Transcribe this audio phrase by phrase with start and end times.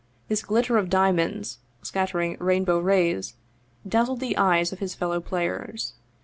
[0.29, 3.35] This glitter of diamonds, scattering rainbow rays,
[3.87, 5.93] dazzled the eyes of his fellow players.